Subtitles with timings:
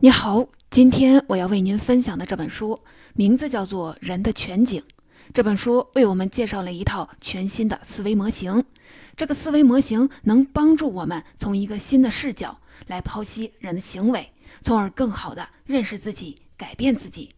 [0.00, 2.78] 你好，今天我要为您分享的这本书
[3.14, 4.80] 名字叫做《人的全景》。
[5.34, 8.64] 这本书为我们介绍了一套全新的思维模型。
[9.16, 12.56] 这个思维模型能帮助我们从一个新的视角
[12.86, 14.30] 来剖析人的行为，
[14.62, 17.30] 从而更好地认识自己、改变自己。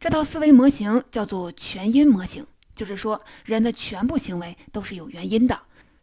[0.00, 2.44] 这套思维模型叫做全因模型，
[2.74, 5.56] 就是说人的全部行为都是有原因的，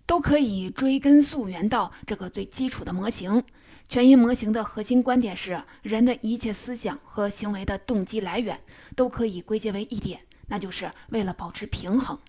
[0.06, 3.44] 都可以追根溯源到这个最基础的模型。
[3.90, 8.62] 全因模型的核心观点是，人的一切思想和行为的动机来源
[8.96, 12.20] 都可以归结为一点，那就是为了保持平衡。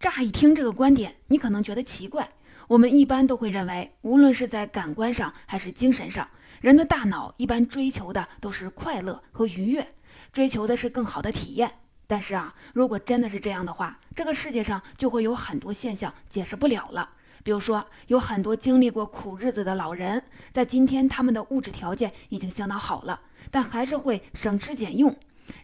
[0.00, 2.28] 乍一听这个观点，你可能觉得奇怪。
[2.66, 6.28] 我们一般都会认为，无论是在感官上还是精神上，
[6.60, 9.86] 人的大脑一般追求的都是快乐和愉悦，
[10.32, 11.70] 追求的是更好的体验。
[12.08, 17.10] 但是啊，如果真的是这样的话，这个世界上就会有很多现象解释不了了。
[17.44, 23.20] 比如说，有很多经历过苦日子的老人，在今天他们的物质条件已经相当好了，
[23.50, 25.14] 但还是会省吃俭用。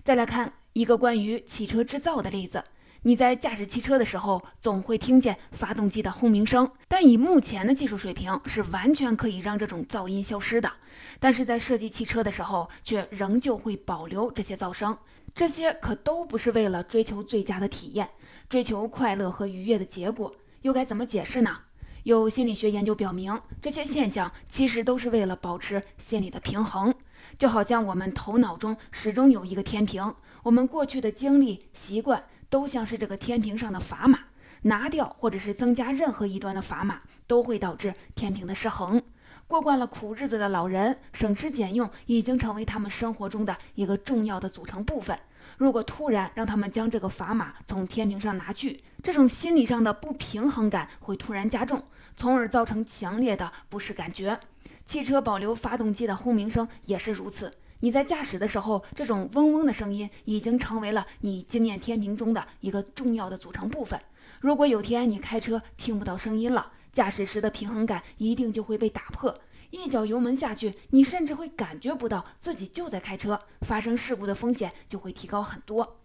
[0.04, 2.62] 再来看一个关于汽车制造的例子：
[3.00, 10.70] 你在驾驶汽车的时候，总会听见发动机的轰鸣声，但以目前的技术水平，是完全可以让这种噪音消失的。
[11.18, 14.94] 但是在设计汽车的时候，却仍旧会保留这些噪声。
[15.34, 18.06] 这些可都不是为了追求最佳的体验，
[18.50, 21.56] 追求快乐和愉悦的结果，又该怎么解释呢？
[22.04, 26.94] 有心理学研究表明，这些现象其实都是为了保持心理的平衡，
[27.38, 34.18] 就好像我们头脑中始终有一个天平，我们过去的经历、习惯都像是这个天平上的砝码，
[34.62, 39.02] 拿掉或者是增加任何一端的砝码，都会导致天平的失衡。
[39.46, 45.18] 过惯了苦日子的老人，省吃俭用已经成为他们生活中的一个重要的组成部分。
[45.56, 51.82] 如果突然让他们将这个砝码从天平上拿去，这种心理上的不平衡感会突然加重，
[52.16, 54.38] 从而造成强烈的不适感觉。
[54.86, 57.52] 汽车保留发动机的轰鸣声也是如此。
[57.80, 63.98] 你在驾驶的时候，这种嗡嗡的声音已经成为了你经验天平中的一个重要的组成部分。
[64.40, 69.34] 如果有天你开车听不到声音了，驾驶时的平衡感一定就会被打破。
[69.70, 75.96] 一脚油门下去，你甚至会感觉不到自己就在开车，发生事故的风险就会提高很多。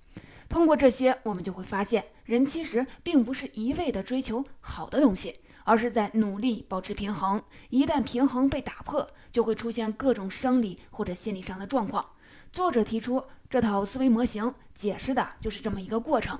[0.47, 7.41] 通过这些，我们就会发现，人其实并不是一味的追求好的东西，而是在努力保持平衡。
[7.71, 12.05] 一旦平衡被打破，就会出现各种生理或者心理上的状况。
[12.51, 16.39] 作者提出这套思维模型，解释的就是这么一个过程。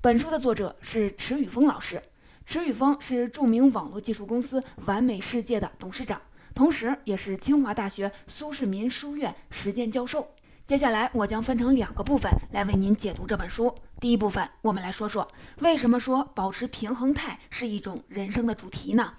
[0.00, 2.00] 本书的作者是池宇峰老师，
[2.46, 6.22] 池宇峰是著名网络技术公司完美世界的董事长。
[6.60, 10.28] 同时，也是清华大学苏世民书院实践教授。
[10.66, 13.74] 接下来，我将分成两个部分来为您解读这本书。
[13.98, 15.26] 第一部分，我们来说说
[15.60, 19.14] 为什么说保持平衡态是一种人生的主题呢？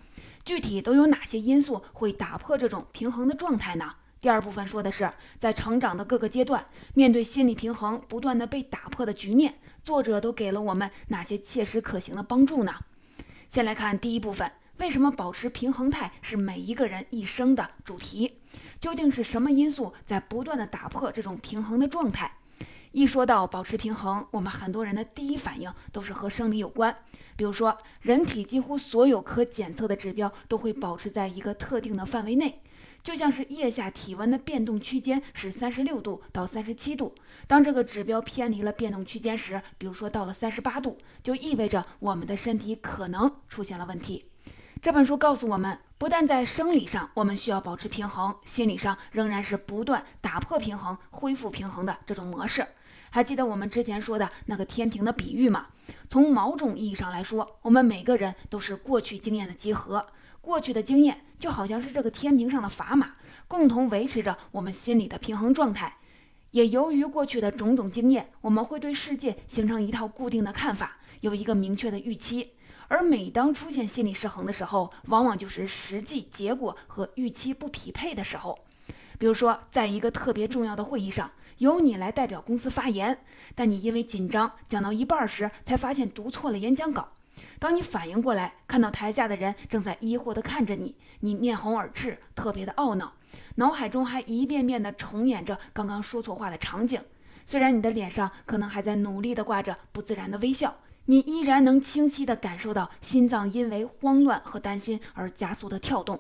[0.46, 3.92] 具体都有哪些因素会打破这种平衡的状态呢？
[4.20, 6.64] 第二部分说的是在成长的各个阶段，
[6.94, 12.76] 面对心理平衡不断的被打破的局面，作者都给了我们哪些切实可行的帮助呢？
[13.50, 14.52] 先来看第一部分。
[14.82, 18.40] 为什么保持平衡态是每一个人一生的主题？
[18.80, 22.40] 究竟是什么因素在不断的打破这种平衡的状态？
[22.92, 26.98] 一说到保持平衡，我们很多人的第一反应都是和生理有关。
[27.36, 32.64] 比如说，人体几乎所有可检测的指标都会保持在一个特定的范围内。
[33.04, 37.14] 就像是腋下体温的变动区间是三十六度到三十七度，
[37.46, 44.26] 当这个指标偏离了变动区间时，比如说到了三十八度，就意味着我们的身体可能出现了问题。
[44.82, 52.66] 这本书告诉我们，不但在生理上我们需要保持平衡，心理上仍然是不断打破平衡、恢复平衡的这种模式。
[53.12, 55.68] 还记得我们之前说的那个天平的比喻吗？
[56.10, 60.04] 从某种意义上来说，我们每个人都是过去经验的集合。
[60.42, 63.14] 过去的经验就好像是这个天平上的砝码，
[63.48, 65.98] 共同维持着我们心理的平衡状态。
[66.50, 72.54] 也由于过去的种种经验，我们会对世界形成一套固定的看法，有一个明确的预期。
[72.92, 78.60] 而每当出现心理失衡的时候，往往就是实际结果和预期不匹配的时候。
[79.18, 83.18] 比如说，在一个特别重要的会议上，由你来代表公司发言，
[83.56, 87.08] 但你因为紧张，讲到一半时才发现读错了演讲稿。
[87.60, 93.14] 当你反应过来，看到台下的人正在疑惑地看着你，你面红耳赤，特别的懊恼，
[93.56, 97.02] 脑海中还一遍遍地重演着刚刚说错话的场景。
[97.46, 100.76] 虽然你的脸上可能还在努力地挂着不自然的微笑，
[101.12, 106.18] 你依然能清晰地感受到心脏因为慌乱和担心而加速的跳动。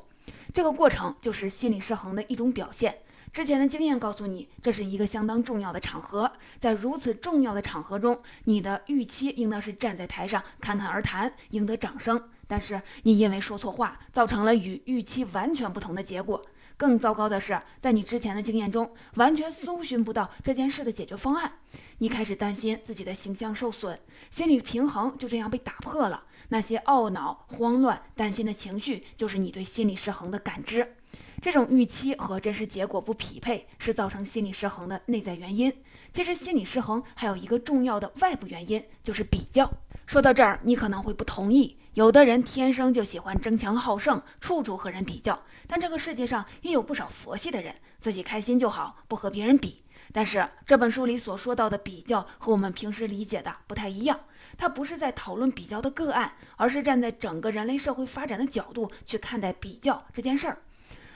[0.54, 2.98] 这个过程就是心理失衡的一种表现。
[3.32, 6.30] 之前的经验告诉你，这是一个相当重要的场合，
[6.60, 12.22] 在如此重要的场合中，你的预期应当是站在台上侃侃而谈，赢得掌声。
[12.46, 16.44] 但是你因为说错话，造成了与预期完全不同的结果，
[16.81, 21.60] 更糟糕的是，在你之前的经验中，完全搜寻不到这件事的解决方案。
[22.00, 24.00] 你开始担心自己的形象受损，
[24.31, 26.24] 心理平衡就这样被打破了。
[26.50, 30.95] 那些懊恼、慌乱、担心的情绪，就是你对心理失衡的感知。
[31.39, 35.72] 这种预期和真实结果不匹配，是造成心理失衡的内在原因。
[36.12, 39.72] 其实，心理失衡还有一个重要的外部原因，就是比较。
[40.07, 41.77] 说到这儿，你可能会不同意。
[41.94, 45.38] 有的人天生就喜欢争强好胜，处处和人比较。
[45.68, 49.84] 但这个世界上也有不少佛系的人，自己开心就好，不和别人比。
[50.14, 54.18] 但是这本书里所说到的比较和我们平时理解的不太一样。
[54.58, 60.60] 它不是在讨论比较的个案，而是站在整个人类社会发展的角度去看待比较这件事儿。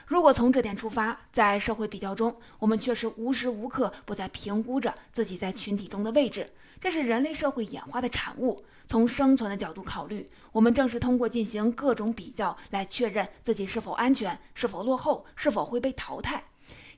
[0.06, 6.50] 如果从这点出发，在社会比较中，我们确实无时无刻不在评估着自己在群体中的位置。
[6.78, 8.62] 这是人类社会演化的产物。
[8.88, 16.44] 从生存的角度考虑，我们正是通过进行各种比较来确认自己是否安全、是否落后、是否会被淘汰。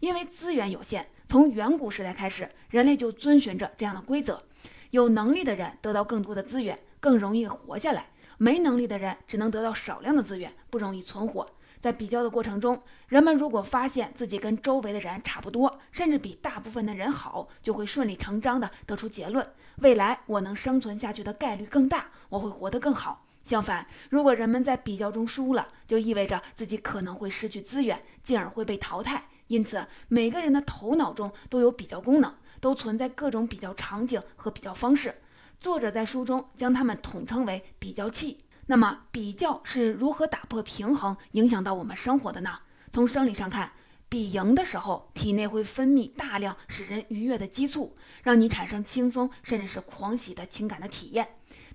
[0.01, 4.43] 因为资源有限，从远古时代开始，人类就遵循着这样的规则：
[4.91, 8.03] 有能力的人得到更多的资源，更容易活下来；
[8.37, 11.47] 没能力的人只能得到少量的资源，不容易存活。
[11.81, 19.47] 在比较的过程中，人们如果发现自己跟周围的人差不多，甚至比大部分的人好，就会顺理成章地得出结论：
[19.77, 23.25] 未来我能生存下去的概率更大，我会活得更好。
[23.45, 29.25] 相反，如果人们在比较中输了，就意味着自己可能会失去资源，进而会被淘汰。
[29.47, 35.15] 因此，每个人的头脑中都有比较功能，都存在各种比较场景和比较方式。
[35.59, 38.45] 作者在书中将它们统称为比较器。
[38.71, 42.59] 那么，比较是如何打破平衡，影响到我们生活的呢？
[42.93, 43.73] 从生理上看，
[44.11, 51.25] 比赢的时候，体内会分泌大量使人愉悦的激素，让你产生轻松甚至是狂喜的情感的体验；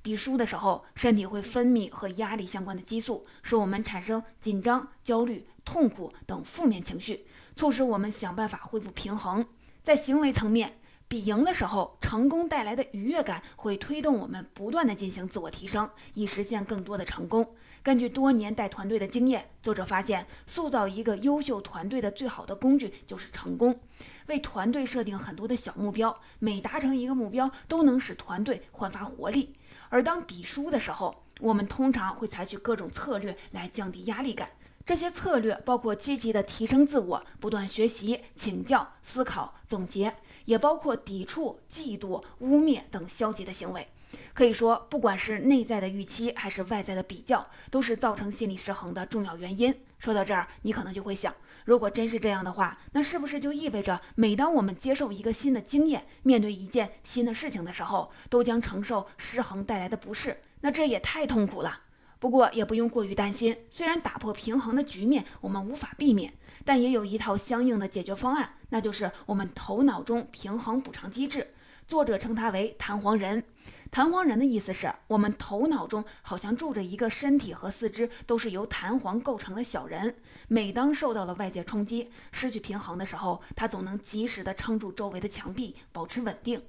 [0.03, 7.25] 比输的时候，身体会分泌和压力相关的激素，使我们产生紧张、焦虑、痛苦等负面情绪，
[7.55, 9.43] 促使我们想办法恢复平衡。
[9.81, 10.77] 在行为层面，
[11.13, 17.47] 比赢的时候，成功带来的愉悦感会推动我们不断的进行自我提升，以实现更多的成功。
[17.83, 23.79] 根据多年带团队的经验，作者发现，塑造一个优秀团队的最好的工具就是成功。
[24.25, 29.53] 为团队设定很多的小目标，每达成一个目标，都能使团队焕发活力。
[29.89, 34.49] 而当比输的时候，我们通常会采取各种策略来降低压力感。
[34.83, 40.13] 这些策略包括积极的提升自我、不断学习、请教、思考、总结。
[40.45, 43.87] 也包括抵触、嫉妒、污蔑等消极的行为。
[44.33, 49.73] 可以说，不管是内在的预期还是外在的比较，都是造成心理失衡的重要原因。
[49.99, 51.33] 说到这儿，你可能就会想：
[51.65, 60.41] 如果真是这样的话，那是不是就意味着，每当我们接受一个新的经验、面对一件新的事情的时候，都将承受失衡带来的不适？
[60.61, 61.81] 那这也太痛苦了。
[62.19, 66.33] 不过也不用过于担心，虽然打破平衡的局面我们无法避免。
[66.65, 71.47] 但也有一套相应的解决方案，那就是我们头脑中平衡补偿机制。
[71.87, 73.43] 作者称它为“弹簧人”。
[73.91, 80.15] 弹簧人的意思是我们头脑中好像住着一个身体和四肢都是由弹簧构成的小人。
[80.47, 86.59] 每当受到了外界冲击、失去平衡的时候，他总能及时地撑住周围的墙壁，保持稳定。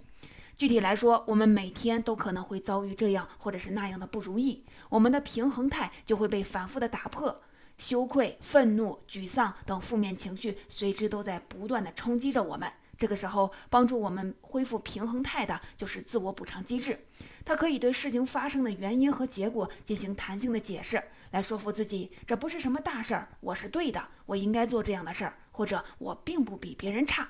[0.54, 7.40] 具体来说，我们每天都可能会遭遇这样或者是那样的不如意，我们的平衡态就会被反复的打破。
[7.78, 12.70] 羞愧、愤怒、沮丧等负面情绪随之都在不断的冲击着我们。
[12.96, 16.96] 这个时候，帮助我们恢复平衡态的就是自我补偿机制。
[17.44, 27.28] 它可以对事情发生的原因和结果进行弹性的解释，来说服自己这不是什么大事儿，我是对的，我应该做这样的事儿，或者我并不比别人差。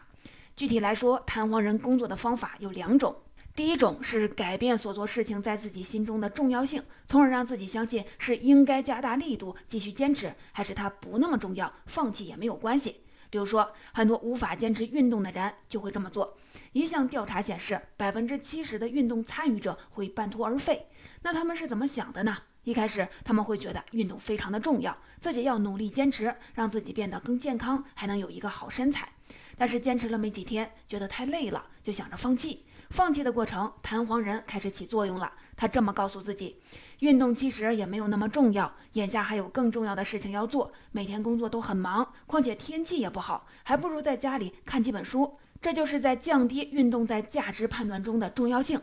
[0.55, 3.17] 具体来说，弹簧人工作的方法有两种。
[3.57, 13.03] 第一种是改变所做事情在自己心中的重要性，从而让自己相信是应该加大力度继续坚持，还是它不那么重要，放弃也没有关系。
[13.31, 16.37] 比如说，很多无法坚持运动的人就会这么做。
[16.73, 20.85] 一项调查显示，百分之七十的运动参与者会半途而废。
[21.23, 22.37] 那他们是怎么想的呢？
[22.65, 29.09] 一开始他们会觉得运动非常的重要，自己要努力坚持，让自己变得更健康，还能有一个好身材。
[29.57, 32.65] 但是坚持了没几天，觉得太累了，就想着放弃。
[32.91, 35.33] 放弃的过程，弹簧人开始起作用了。
[35.57, 36.61] 他这么告诉自己：
[37.01, 40.71] 运动其实也没有那么重要，眼下还有更重要的事情要做。
[40.93, 45.33] 每天工作都很忙，况且天气也不好，还不如在家里看几本书。
[45.61, 48.81] 这就是在降低运动在价值判断中的重要性。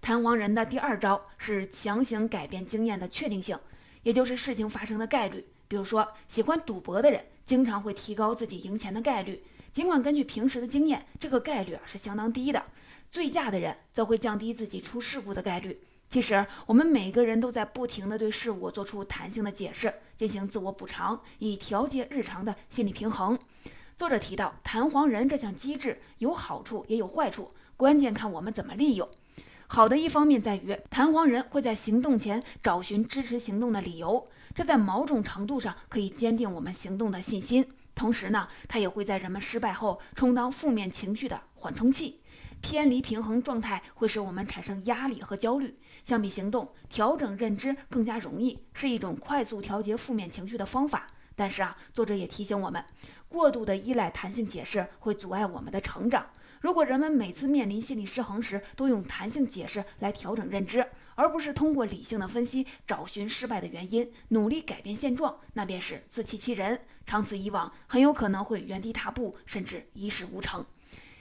[0.00, 3.58] 弹簧人的第二招是强行改变经验的确定性，
[4.02, 5.44] 也就是事情发生的概率。
[5.66, 12.62] 比如说，喜欢赌博的人经常会提高自己赢钱的概率，尽管根据平时的经验，这个概率啊是相当低的。
[13.10, 15.80] 醉驾的人则会降低自己出事故的概率。
[16.10, 23.38] 其实，我们每个人都在不停地对事物做出弹性的解释，进行自我补偿，以调节日常的心理平衡。
[23.96, 29.06] 作者提到，弹簧人这项机制有好处也有坏处，关键看我们怎么利用。
[29.66, 34.24] 好的一方面在于，弹簧人会在行动前找寻支持行动的理由，
[34.54, 37.68] 这在某种程度上可以坚定我们行动的信心。
[37.94, 42.20] 同时呢，它也会在人们失败后充当负面情绪的缓冲器。
[42.60, 45.74] 偏离平衡状态会使我们产生压力和焦虑。
[46.04, 51.06] 相比行动，调整认知更加容易，是一种快速调节负面情绪的方法。
[51.36, 52.84] 但是啊，作者也提醒我们，
[53.28, 56.26] 过度的依赖弹性解释会阻碍我们的成长。
[56.60, 60.84] 如果人们每次面临心理失衡时都用弹性解释来调整认知，
[61.14, 66.80] 而不是通过理性的分析找寻失败的原因，努力改变现状，那便是自欺欺人。
[67.06, 70.64] 长此以往，很有可能会原地踏步，甚至一事无成。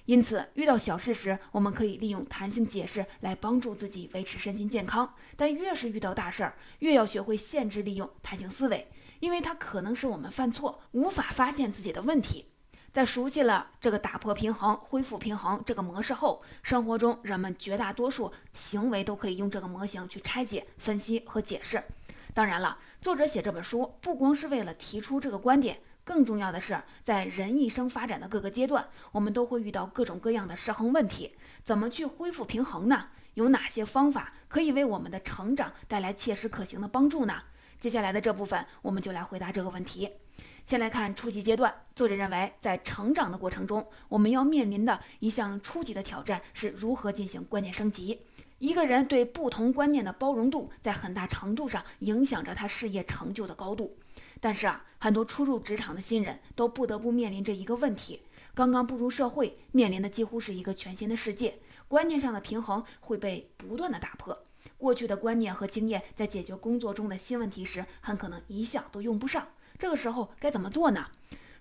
[0.08, 5.14] 因此，遇到小事时，我们可以利用弹性解释来帮助自己维持身心健康。
[5.36, 8.88] 但越是遇到大事儿，越要学会限制利用弹性思维，
[9.20, 12.46] 因为它可能使我们犯错，无法发现自己的问题。
[12.94, 21.84] 在熟悉了这个打破平衡、恢复平衡这个模式后，生活中人们绝大多数行为都可以用这个模型去拆解、分析和解释。
[22.34, 25.78] 当然了，作者写这本书不光是为了提出这个观点。
[26.08, 31.36] 更重要的是，在人一生发展的各个阶段，我们都会遇到各种各样的失衡问题。
[31.66, 33.10] 怎么去恢复平衡呢？
[33.34, 37.34] 有哪些方法可以为我们的成长带来切实可行的帮助呢？
[37.82, 40.10] 接下来的这部分，我们就来回答这个问题。
[40.66, 48.22] 先来看初级阶段，作者认为，在成长的过程中，我们要面临的一项初级的挑战是如何进行观念升级。
[48.60, 53.94] 一个人对不同观念的包容度，在很大程度上影响着他事业成就的高度。
[54.40, 58.22] 但是啊，很多初入职场的新人都不得不面临着一个问题：
[58.54, 64.38] 刚刚步入社会，面临的几乎是一个全新的世界，观念上的平衡会被不断的打破。
[64.78, 69.48] 过去的观念和经验在解决工作中的新问题时，很可能一项都用不上。
[69.80, 71.08] 这个时候该怎么做呢？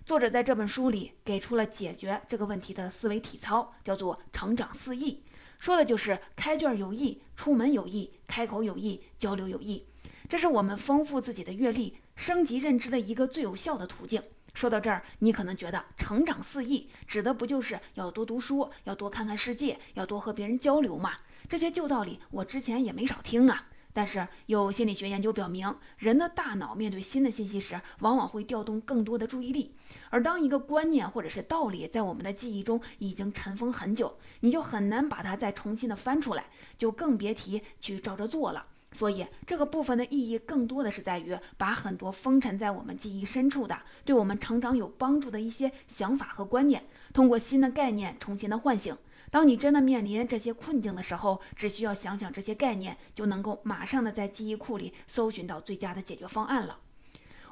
[0.05, 5.21] 作者在这本书里给出了解决这个问题的思维体操，叫做“成长四义”，
[5.59, 9.85] 说的就是开卷有益、出门有益、开口有益、交流有益。
[10.29, 11.97] 这是我们丰富自己的阅历。
[12.17, 14.21] 升级认知的一个最有效的途径。
[14.53, 21.13] 说到这儿，你可能觉得“成长四意”指的不就是要多读书、要多看看世界、要多和别人交流吗？
[21.47, 23.67] 这些旧道理我之前也没少听啊。
[23.93, 29.71] 但是有心理学研究表明，人的大脑面对新的信息时，往往会调动更多的注意力。
[30.09, 36.45] 而当一个观念或者是道理在我们的记忆中已经尘封很久，你就很难把它再重新的翻出来，
[36.77, 38.67] 就更别提去照着做了。
[38.97, 48.97] 所以，这个部分的意义更多的是在于把很多封尘在我们记忆深处的、对我们成长有帮助的一些想法和观念，通过新的概念重新的唤醒。
[49.29, 56.79] 当你真的面临这些困境的时候，只需要想想这些概念，就能够马上的在记忆库里搜寻到最佳的解决方案了。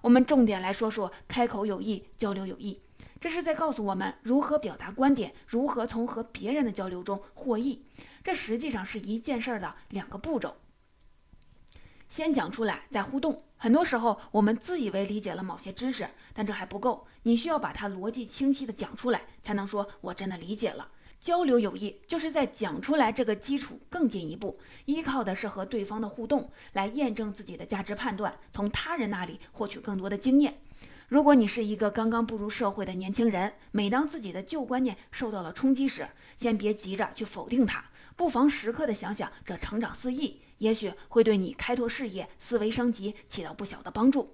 [0.01, 2.79] 我们重点来说说开口有益，交流有益，
[3.21, 7.83] 这是在告诉我们如何表达观点，如何从和别人的交流中获益。
[8.23, 10.55] 这实际上是一件事儿的两个步骤。
[12.09, 13.37] 先讲出来，再互动。
[13.57, 17.07] 很多时候，我们自以为理解了某些知识，但这还不够。
[17.23, 20.87] 你需要把它逻辑清晰地讲出来，才能说我真的理解了。
[21.19, 30.55] 交流有益，就是在讲出来这个基础更进一步，依靠的是和对方的互动来验证自己的价值判断，从他人那里获取更多的经验。
[31.07, 36.07] 如果你是一个刚刚步入社会的年轻人，每当自己的旧观念受到了冲击时，
[36.37, 37.83] 先别急着去否定它，
[38.15, 40.39] 不妨时刻的想想这成长四益。
[40.59, 44.29] 也许会对你开拓视野、思维升级起到不小的帮助。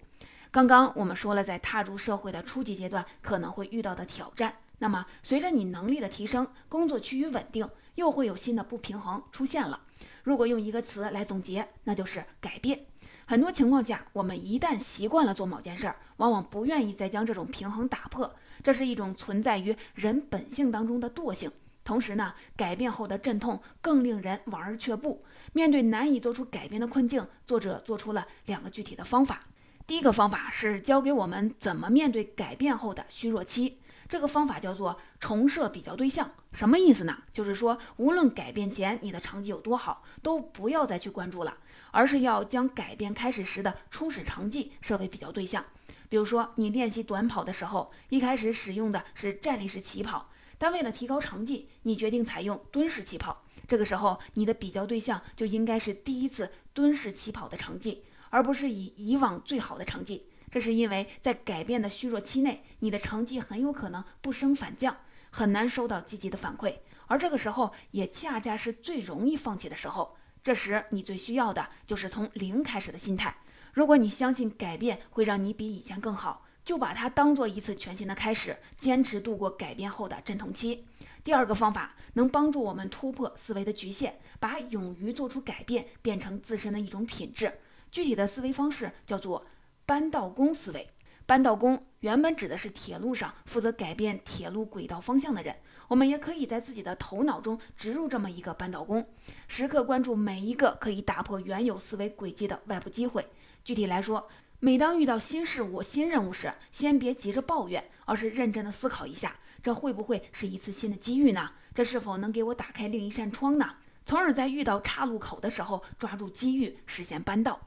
[0.52, 4.56] 刚刚我们说了，在踏入社会的初级阶段可能会遇到的挑战。
[4.80, 9.80] 那么，随着你能力的提升，工作趋于稳定，又会有新的不平衡出现了。
[10.24, 12.86] 如果用一个词来总结，那就是改变。
[13.26, 18.34] 很多情况下，我们一旦习惯了做某件事儿，往往不愿意再将这种平衡打破。
[18.64, 21.50] 这是一种存在于人本性当中的惰性。
[21.84, 25.24] 同时呢，改变后的阵痛更令人望而却步。
[25.54, 29.48] 面对难以做出改变的困境，作者做出了两个具体的方法。
[29.86, 33.80] 第一个方法是教给我们怎么面对改变后的虚弱期。
[34.08, 36.32] 这个方法叫做重设比较对象。
[36.54, 37.24] 什么意思呢？
[37.32, 41.58] 就是说，无论改变前你的成绩有多好，都不要再去关注了，
[41.92, 45.66] 而是要将改变开始时的初始成绩设为比较对象。
[46.10, 50.30] 比如说，你练习短跑的时候，一开始使用的是站立式起跑。
[50.58, 53.44] 但为了提高成绩，你决定采用蹲式起跑。
[53.72, 60.28] 这个时候，你的比较对象就应该是第一次蹲式起跑的成绩，而不是以以往最好的成绩。
[60.52, 64.98] 这是因为在改变的虚弱期内，你的成绩很有可能不升反降，
[65.30, 66.76] 很难收到积极的反馈。
[67.08, 70.18] 而这个时候，也恰恰是最容易放弃的时候。
[70.44, 73.34] 这时你最需要的就是从零开始的心态。
[73.72, 80.84] 如果你相信改变会让你比以前更好，就把它当做一次全新的开始，坚持度过改变后的阵痛期。
[81.24, 87.52] 第二个方法能帮助我们突破思维的局限，把勇于做出改变变成自身的一种品质。
[87.92, 89.46] 具体的思维方式叫做
[89.86, 90.88] 扳道工思维。
[91.28, 95.56] 扳道工原本指的是铁路上负责改变铁路轨道方向的人。
[95.88, 99.08] 我们也可以在自己的头脑中植入这么一个扳道工，
[99.48, 103.28] 时刻关注每一个可以打破原有思维轨迹的外部机会。
[103.64, 104.28] 具体来说，
[104.60, 111.52] 每当遇到新事物、新任务时，先别急着抱怨，而是认真的思考一下，这会不会是一次新的机遇呢？
[111.74, 113.76] 这是否能给我打开另一扇窗呢？
[114.06, 117.60] 从而在遇到岔路口的时候，抓住机遇，实现扳道。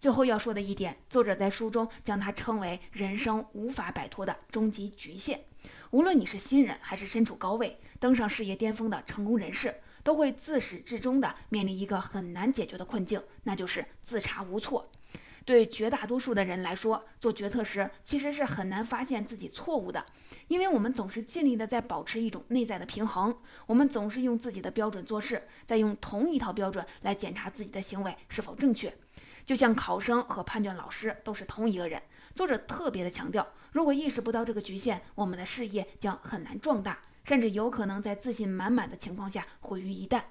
[0.00, 5.40] 最后要说的一点，作者在书中将它称为人生无法摆脱的终极局限。
[5.90, 14.84] 无论你是新人还是身处高位、登上事业巅峰的成功人士，都会自始至终的面临一个很难解决的困境，那就是自查无措。
[15.44, 20.04] 对绝大多数的人来说，做决策时其实是很难发现自己错误的，
[20.48, 28.92] 因为我们总是尽力的在保持一种内在的平衡，我们总是用自己的标准做事，在用同一套标准来检查自己的行为是否正确。
[29.44, 32.00] 就像考生和判卷老师都是同一个人。
[32.34, 40.22] 作者特别的强调，如果意识不到这个局限，我们的事业将很难壮大，甚至有可能在自信满满的情况下毁于一旦。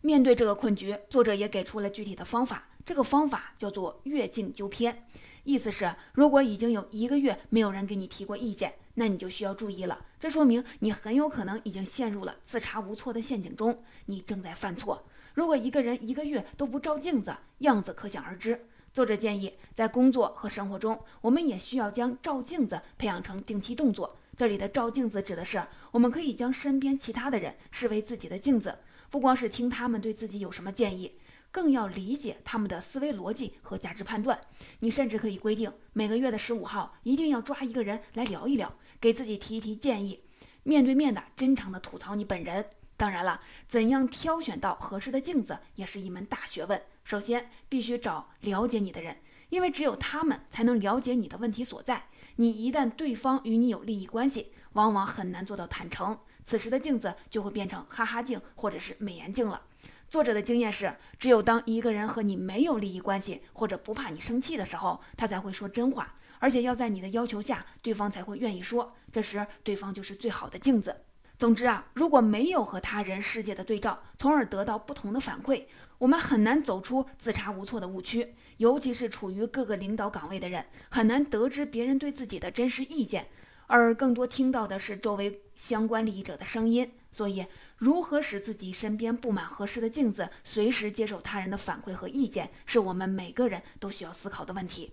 [0.00, 2.64] 面对这个困局，作者也给出了具体的方法。
[2.86, 5.04] 这个方法叫做越境纠偏，
[5.42, 10.06] 意思是，如果已经有一个月没有人给你提过意见，那你就需要注意了。
[10.20, 15.04] 这说明你很有可能已经陷入了自查无措的陷阱中，你正在犯错。
[15.34, 18.56] 如果一个人一个月都不照镜子，样子可想而知。
[18.92, 24.16] 作者建议，在工作和生活中，我们也需要将照镜子培养成定期动作。
[24.36, 28.72] 这里的照镜子指的是，我们可以将身边其他的人视为自己的镜子，
[29.10, 31.12] 不光是听他们对自己有什么建议，
[31.56, 34.38] 更要理解他们的思维逻辑和价值判断。
[34.80, 38.70] 你甚至可以规定，每个月的十五号一定要抓一个人来聊一聊，
[39.00, 40.22] 给自己提一提建议，
[40.64, 42.62] 面对面的真诚的吐槽你本人。
[42.98, 46.78] 当然了，怎样挑选到合适的镜子也是一门大学问。
[47.04, 49.16] 首先，必须找了解你的人，
[49.48, 52.04] 因为只有他们才能了解你的问题所在。
[52.36, 59.62] 你一旦对方与你有利益关系，往往很难做到坦诚，此时的镜子就会变成哈哈镜或者是美颜镜了。
[60.08, 68.88] 作者的经验是，只有当一个人和你没有利益关系，或者不怕你生气的时候，他才会说真话，而且要在你的要求下，对方才会愿意说。
[69.12, 70.94] 这时，对方就是最好的镜子。
[71.38, 75.64] 总之啊，如果没有和他人世界的对照，从而得到不同的反馈，
[75.98, 78.34] 我们很难走出自查无错的误区。
[78.58, 83.26] 尤其是处于各个领导岗位的人，很难得知别人对自己的真实意见，
[83.66, 86.90] 而更多听到的是周围相关利益者的声音。
[87.12, 87.46] 所以，
[87.78, 94.92] 如何使自己身边布满合适的镜子，随时接受他人的反馈和意见，是我们每个人都需要思考的问题。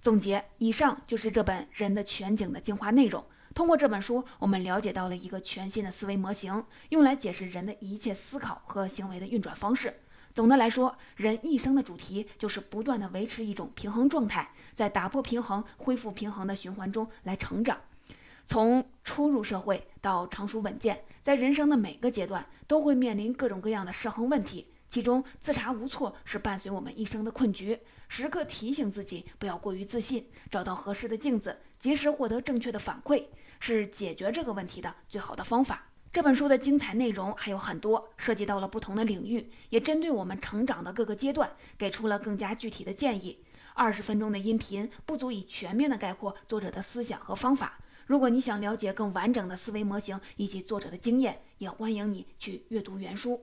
[0.00, 3.24] 总结，以上就是这本《人的全景》的精华内容。
[3.52, 9.92] 通过这本书，我们了解到了一个全新的思维模型，用来解释人的一切思考和行为的运转方式。
[10.34, 17.80] 总的来说，人一生的主题就是不断地维持一种平衡状态，在打破平衡、恢复平衡的循环中来成长。
[18.46, 27.78] 从初入社会到成熟稳健，在人生的每个阶段都会面临各种各样的失衡问题，其中自查无措是伴随我们一生的困局。
[28.08, 33.24] 时刻提醒自己不要过于自信，找到合适的镜子，及时获得正确的反馈。
[33.58, 35.86] 是解决这个问题的最好的方法。
[36.12, 43.42] 这本书的精彩内容还有很多，涉及到了不同的领域，也针对我们成长的各个阶段，给出了更加具体的建议。
[43.74, 47.78] 二十分钟的音频不足以全面的概括作者的思想和方法。
[48.06, 53.42] 如果你想了解更完整的思维模型以及作者的经验，也欢迎你去阅读原书。